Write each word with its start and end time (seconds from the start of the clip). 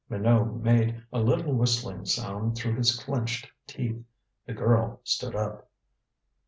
Minot 0.09 0.55
made 0.63 1.03
a 1.13 1.19
little 1.19 1.53
whistling 1.53 2.05
sound 2.05 2.55
through 2.57 2.75
his 2.77 2.95
clenched 2.97 3.51
teeth. 3.67 4.03
The 4.47 4.53
girl 4.53 4.99
stood 5.03 5.35
up. 5.35 5.69